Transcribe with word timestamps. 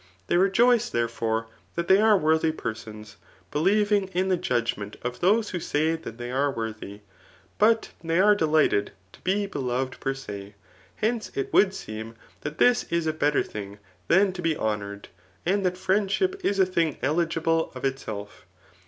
They 0.25 0.35
rejoicey 0.37 0.89
therefore, 0.91 1.45
that 1.75 1.87
they 1.87 2.01
are 2.01 2.17
worthy 2.17 2.51
persons, 2.51 3.17
believing 3.51 4.07
in 4.13 4.29
the 4.29 4.35
judgment 4.35 4.97
of 5.03 5.19
those 5.19 5.51
who 5.51 5.59
say 5.59 5.95
that 5.95 6.17
they 6.17 6.31
are 6.31 6.49
worthy; 6.49 7.01
but 7.59 7.91
they 8.03 8.19
are 8.19 8.33
delighted 8.33 8.93
to 9.11 9.21
be 9.21 9.45
beloved 9.45 9.99
per 9.99 10.15
se. 10.15 10.55
Henc^ 11.03 11.37
it 11.37 11.53
would 11.53 11.75
seem 11.75 12.15
that 12.41 12.57
this 12.57 12.85
is 12.85 13.05
a 13.05 13.13
better 13.13 13.43
thing 13.43 13.77
than 14.07 14.33
to 14.33 14.41
be 14.41 14.57
honour 14.57 14.93
ed, 14.93 15.07
and 15.45 15.63
that 15.67 15.77
friendship 15.77 16.43
is 16.43 16.57
a 16.57 16.65
thing 16.65 16.97
eligible 17.03 17.71
of 17.75 17.85
itself. 17.85 18.47